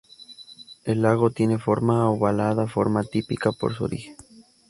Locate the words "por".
3.51-3.75